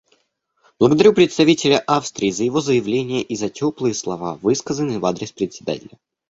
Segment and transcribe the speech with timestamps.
[0.79, 5.99] Благодарю представителя Австрии за его заявление и за теплые слова, высказанные в адрес Председателя.